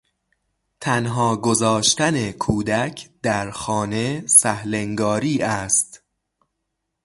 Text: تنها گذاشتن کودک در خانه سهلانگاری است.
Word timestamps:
تنها 0.79 1.37
گذاشتن 1.37 2.31
کودک 2.31 3.09
در 3.23 3.51
خانه 3.51 4.23
سهلانگاری 4.27 5.37
است. 5.41 6.03